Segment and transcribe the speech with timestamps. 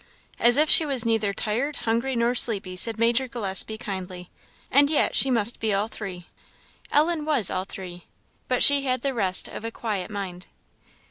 [0.39, 4.31] "As if she was neither tired, hungry, nor sleepy," said Major Gillespie kindly;
[4.71, 6.25] "and yet she must be all three."
[6.91, 8.05] Ellen was all three.
[8.47, 10.47] But she had the rest of a quiet mind.